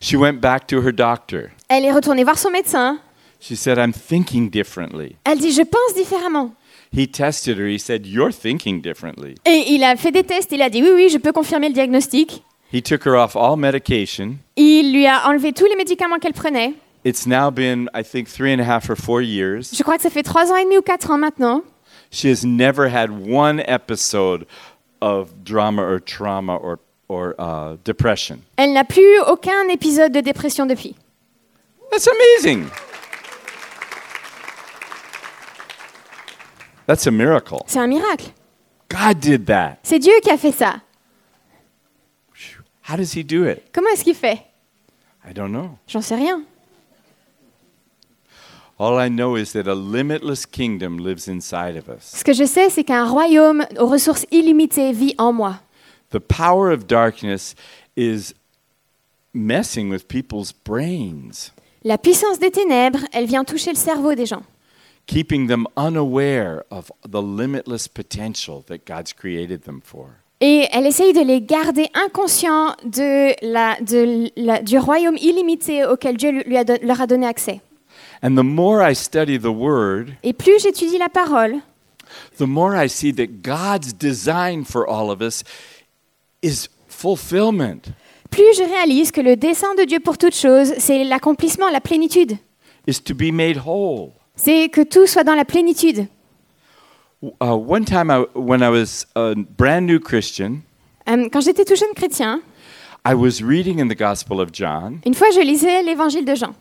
[0.00, 1.50] She went back to her doctor.
[1.68, 2.98] Elle est retournée voir son médecin.
[3.40, 5.16] She said, I'm thinking differently.
[5.24, 6.54] Elle dit, je pense différemment.
[6.90, 7.66] He tested her.
[7.66, 9.34] He said, You're thinking differently.
[9.44, 11.74] Et il a fait des tests, il a dit, oui, oui, je peux confirmer le
[11.74, 12.42] diagnostic.
[12.70, 14.38] He took her off all medication.
[14.56, 16.74] Il lui a enlevé tous les médicaments qu'elle prenait.
[17.04, 19.70] It's now been, I think, three and a half or four years.
[19.72, 21.62] Je crois que ça fait trois ans et demi ou quatre ans maintenant.
[22.10, 24.46] She has never had one episode
[25.00, 28.42] of drama or trauma or, or uh, depression.
[28.56, 30.94] Elle n'a plus aucun épisode de dépression depuis.
[31.90, 32.66] That's amazing.
[36.86, 37.62] That's a miracle.
[37.66, 38.32] C'est un miracle.
[38.88, 39.78] God did that.
[39.82, 40.80] C'est Dieu qui a fait ça.
[42.88, 43.72] How does He do it?
[43.72, 44.40] Comment est-ce qu'il fait?
[45.28, 45.78] I don't know.
[45.86, 46.44] J'en sais rien.
[48.78, 52.14] All I know is that a limitless kingdom lives inside of us.
[52.16, 55.60] Ce que je sais, c'est qu'un royaume aux ressources illimitées vit en moi.
[56.10, 57.54] The power of darkness
[57.96, 58.34] is
[59.34, 61.52] messing with people's brains.
[61.82, 64.42] La puissance des ténèbres, elle vient toucher le cerveau des gens.
[65.08, 70.20] keeping them unaware of the limitless potential that God's created them for.
[70.40, 76.16] Et elle essaye de les garder inconscients de la, de la- du royaume illimité auquel
[76.16, 77.60] Dieu lui a don- leur a donné accès.
[78.22, 81.56] And the more I study the Word, Et plus j'étudie la parole,
[82.38, 85.42] the more I see that God's design for all of us
[86.42, 87.80] is fulfillment.
[88.30, 92.36] plus je réalise que le dessein de Dieu pour toute chose, c'est l'accomplissement, la plénitude.
[92.86, 94.10] is to be made whole.
[94.36, 96.06] C'est que tout soit dans la plénitude.
[97.22, 100.62] Uh, one time, I, when I was a brand new Christian,
[101.08, 102.42] Euh, quand j'étais tout jeune chrétien,
[103.04, 106.54] I was reading in the Gospel of John, une fois je lisais l'évangile de Jean.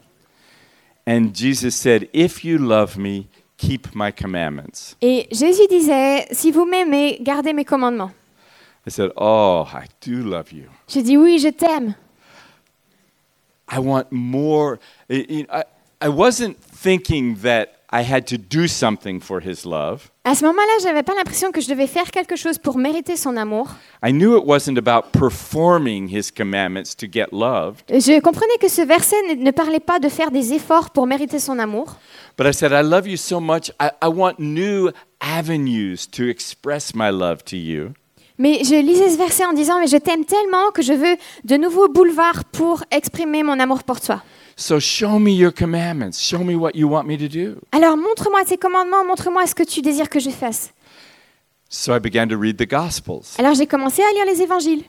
[1.06, 4.96] and Jesus said, If you love me, keep my commandments.
[5.02, 8.12] Et Jésus disait, si vous m'aimez, gardez mes commandements.
[8.86, 10.70] I said, Oh, I do love you.
[10.88, 11.93] J'ai dit, oui, je t'aime.
[13.70, 14.80] I want more.
[15.10, 15.63] I, I,
[16.02, 20.10] I wasn't thinking that I had to do something for his love.
[20.26, 23.38] À ce moment-là, j'avais pas l'impression que je devais faire quelque chose pour mériter son
[23.38, 23.69] amour.
[24.06, 28.82] I knew it wasn't about performing his commandments to get loved, Je comprenais que ce
[28.82, 31.95] verset ne, parlait pas de faire des efforts pour mériter son amour.
[32.38, 33.71] but I said, I love you so much.
[33.80, 37.93] I, I want new avenues to express my love to you.
[38.38, 41.56] Mais je lisais ce verset en disant, mais je t'aime tellement que je veux de
[41.56, 44.21] nouveaux boulevards pour exprimer mon amour pour toi.
[44.60, 46.20] So show me your commandments.
[46.20, 47.62] Show me what you want me to do.
[47.72, 50.74] Alors montre-moi tes commandements, montre-moi ce que tu désires que je fasse.
[51.70, 53.36] So I began to read the Gospels.
[53.38, 54.84] Alors j'ai commencé à lire les évangiles.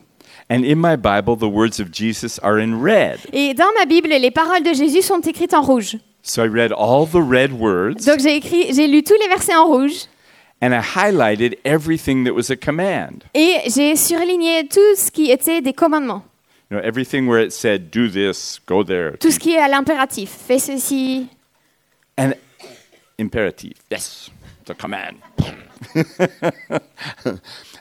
[0.49, 3.19] And in my Bible, the words of Jesus are in red.
[3.31, 5.97] Et dans ma Bible, les paroles de Jésus sont écrites en rouge.
[6.23, 9.55] So I read all the red words Donc j'ai écrit, j'ai lu tous les versets
[9.55, 10.07] en rouge
[10.61, 13.23] and I highlighted everything that was a command.
[13.33, 16.23] et j'ai surligné tout ce qui était des commandements,
[16.69, 19.17] You know, everything where it said, do this, go there.
[19.17, 20.29] tout ce qui est à l'impératif.
[20.29, 21.27] Fais ceci.
[22.15, 22.35] And
[23.17, 24.29] imperative, yes,
[24.65, 25.17] the command.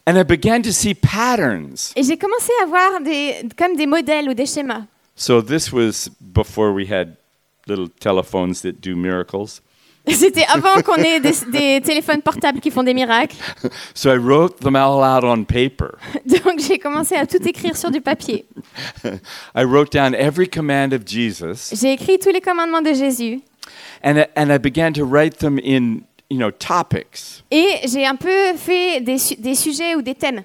[0.07, 1.93] and I began to see patterns.
[1.97, 4.87] Et j'ai commencé à voir des, comme des modèles ou des schémas.
[5.17, 7.17] So this was before we had
[7.67, 9.61] little telephones that do miracles.
[10.15, 13.37] C'était avant qu'on ait des, des téléphones portables qui font des miracles.
[13.95, 15.97] So I wrote them all out on paper.
[16.27, 18.47] Donc j'ai commencé à tout écrire sur du papier.
[19.55, 23.41] I wrote down every command of Jesus, J'ai écrit tous les commandements de Jésus.
[24.03, 27.43] and I, and I began to write them in, you know, topics.
[27.51, 30.43] Et j'ai un peu fait des sujets ou des thèmes.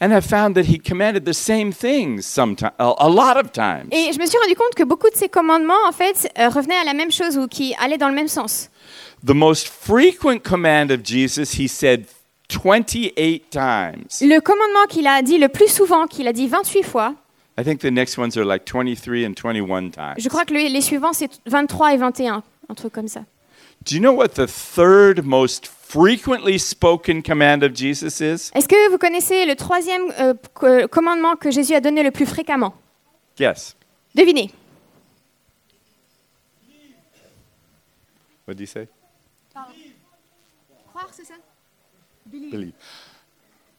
[0.00, 3.88] And I found that he commanded the same things sometimes, a, lot of times.
[3.92, 6.78] Et je me suis rendu compte que beaucoup de ces commandements, en fait, euh, revenaient
[6.80, 8.70] à la même chose ou qui allaient dans le même sens.
[9.24, 12.06] The most frequent command of Jesus, he said
[12.50, 14.06] 28 times.
[14.20, 17.14] Le commandement qu'il a dit le plus souvent, qu'il a dit 28 fois,
[17.56, 20.14] I think the next ones are like 23 and 21 times.
[20.18, 23.20] je crois que le- les suivants, c'est 23 et 21, un truc comme ça.
[23.86, 28.50] Do you know what the third most frequently spoken command of Jesus is?
[28.54, 32.26] Est-ce que vous connaissez le troisième euh, co- commandement que Jésus a donné le plus
[32.26, 32.74] fréquemment?
[33.38, 33.74] Yes.
[34.14, 34.50] Devinez.
[38.46, 38.88] What did he say?
[40.92, 41.34] Croire, c'est ça?
[42.26, 42.72] Believe.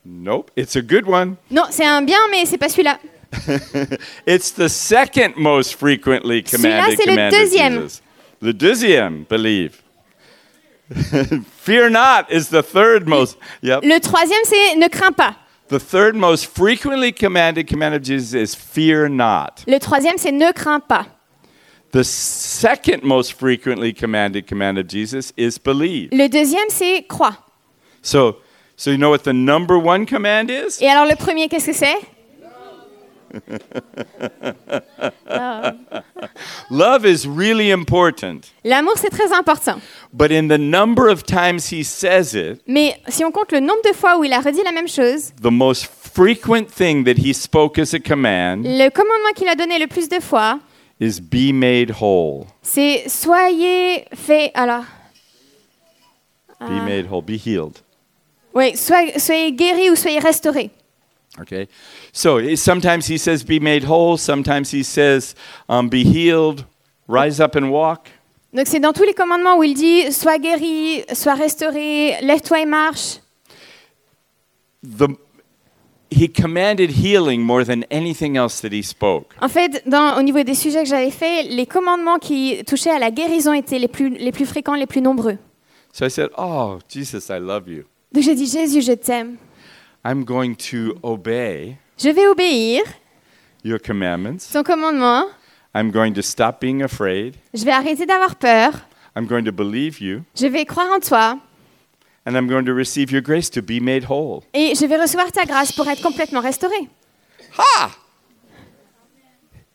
[0.05, 0.51] Nope.
[0.55, 1.35] It's a good one.
[1.51, 2.99] Non, c'est un bien, mais c'est pas celui-là.
[4.27, 7.81] It's the second most frequently commanded c'est le deuxième.
[7.81, 8.01] Jesus.
[8.41, 9.81] The deuxième, believe.
[11.63, 13.37] Fear not is the third most.
[13.61, 13.83] Yep.
[13.83, 15.35] Le troisième, c'est ne crains pas.
[15.67, 19.63] The third most frequently commanded command of Jesus is fear not.
[19.67, 21.07] Le troisième, c'est ne crains pas.
[21.91, 26.09] The second most frequently commanded command of Jesus is believe.
[26.11, 27.37] Le deuxième, c'est crois.
[28.03, 28.41] So,
[28.75, 30.79] so you know what the number one command is?
[30.81, 31.97] Et alors le premier, qu'est-ce que c'est?
[35.27, 35.73] Ah.
[36.69, 38.51] Love is really important.
[38.63, 39.79] L'amour, c'est très important.
[40.17, 43.81] But in the number of times he says it, Mais si on compte le nombre
[43.83, 47.33] de fois où il a redit la même chose, the most frequent thing that he
[47.33, 50.59] spoke as a command le commandement qu'il a donné le plus de fois,
[51.01, 52.45] is be made whole.
[52.61, 54.51] c'est soyez fait.
[54.53, 54.85] Alors,
[56.61, 57.21] Be made whole.
[57.21, 57.81] Be healed.
[58.53, 60.71] oui, soyez, soyez guéris ou soyez restaurés.
[61.41, 61.67] Okay?
[62.13, 65.35] So eh, sometimes he says be made whole, sometimes he says
[65.67, 66.63] um, be healed,
[67.09, 68.07] rise up and walk.
[68.55, 72.65] Donc c'est dans tous les commandements où il dit sois guéri, sois restauré, lève-toi et
[72.65, 73.17] marche.
[74.83, 75.07] The,
[76.11, 79.33] he commanded healing more than anything else that he spoke.
[79.41, 82.99] En fait, dans- au niveau des sujets que j'avais faits, les commandements qui touchaient à
[82.99, 85.37] la guérison étaient les plus, les plus fréquents, les plus nombreux.
[85.91, 87.83] So I said, Oh, Jesus, I love you.
[88.13, 89.35] Donc j'ai dit Jésus, je t'aime.
[90.05, 92.83] I'm going to obey Je vais obéir
[93.63, 94.37] your commandments.
[94.53, 95.25] ton commandement.
[95.75, 97.35] I'm going to stop being afraid.
[97.53, 98.71] Je vais arrêter d'avoir peur.
[99.15, 101.37] I'm going to believe you, Je vais croire en toi
[102.25, 104.41] and I'm going to receive your grace to be made whole.
[104.53, 106.75] et je vais recevoir ta grâce pour être complètement restauré.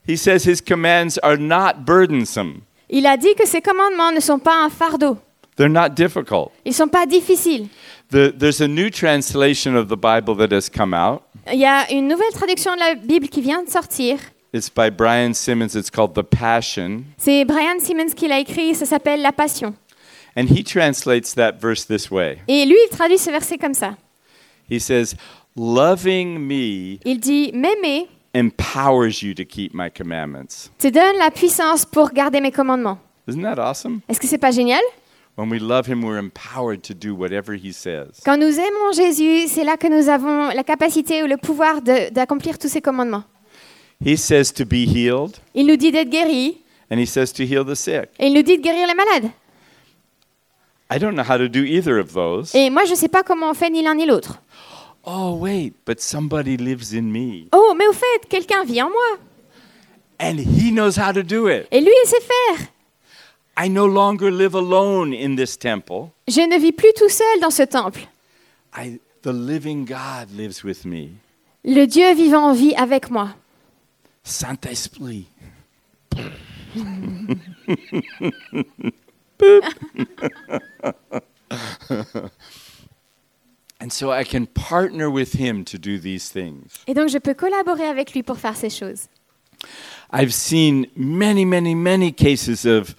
[0.07, 4.39] He says his commands are not burdensome, Il a dit que ses commandements ne sont
[4.41, 5.19] pas un fardeau.
[5.57, 6.51] they're not difficult.
[6.65, 7.69] Ils ne sont pas difficiles.
[8.11, 11.23] The, there's a new translation of the Bible that has come out.
[11.53, 14.19] Il y a une nouvelle traduction de la Bible qui vient de sortir.
[14.53, 15.77] It's by Brian Simmons.
[15.77, 17.05] It's called The Passion.
[17.19, 19.75] C'est Brian Simmons qui l'a écrit, ça s'appelle La Passion.
[20.37, 23.97] And he translates that verse this way Et lui, il traduit ce verset comme ça.
[24.69, 25.15] He says,
[25.57, 30.71] Loving me Il dit M'aimer empowers you to keep my commandments.
[30.79, 32.99] te donne la puissance pour garder mes commandements.
[33.29, 34.01] Isn't that awesome?
[34.09, 34.81] Est-ce que c'est pas génial?
[35.37, 38.21] When we love him, we're empowered to do whatever he says.
[38.25, 42.59] Quand nous aimons Jésus, c'est là que nous avons la capacité ou le pouvoir d'accomplir
[42.59, 43.23] tous ses commandements.
[44.05, 46.57] He says to be healed, Il nous dit d'être guéris
[46.91, 48.09] and he says to heal the sick.
[48.19, 49.31] et il nous dit de guérir les malades.
[50.93, 52.55] I don't know how to do either of those.
[52.55, 54.41] Et moi, je ne sais pas comment on fait ni l'un ni l'autre.
[55.05, 59.19] Oh, wait, but somebody lives in me, Oh, mais au fait, quelqu'un vit en moi.
[60.19, 61.67] and he knows how to do it.
[61.71, 62.67] Et lui, il sait faire.
[63.57, 66.11] I no longer live alone in this temple.
[66.29, 68.01] Je ne vis plus tout seul dans ce temple.
[68.77, 71.11] I, the living God lives with me.
[71.65, 73.29] Le Dieu vivant vit avec moi.
[74.23, 75.27] Saint-Esprit.
[83.81, 86.85] and so I can partner with him to do these things.
[86.87, 89.09] Et donc, je peux collaborer avec lui pour faire ces choses.
[90.13, 92.95] I've seen many, many, many cases of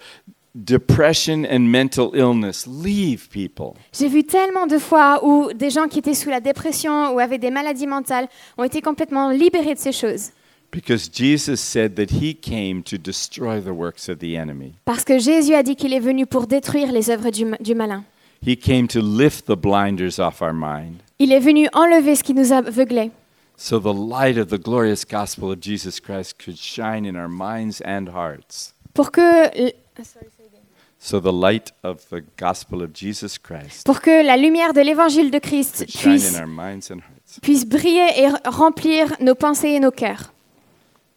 [0.54, 3.74] depression and mental illness leave people.
[3.92, 7.38] J'ai vu tellement de fois où des gens qui étaient sous la dépression ou avaient
[7.38, 10.30] des maladies mentales ont été complètement libérés de ces choses.
[10.72, 14.72] Because Jesus said that he came to destroy the works of the enemy.
[14.86, 18.04] Parce que Jésus a dit qu'il est venu pour détruire les œuvres du, du malin.
[18.44, 21.02] He came to lift the blinders off our mind.
[21.18, 23.10] Il est venu enlever ce qui nous aveuglait
[23.56, 27.80] So the light of the glorious gospel of Jesus Christ could shine in our minds
[27.84, 28.72] and hearts.
[28.94, 29.20] pour que,
[29.54, 29.72] l-
[30.98, 35.30] So the light of the gospel of Jesus Christ pour que la lumière de l'évangile
[35.30, 37.38] de Christ could shine puisse, in our minds and hearts.
[37.42, 40.32] puisse briller et remplir nos pensées et nos cœurs.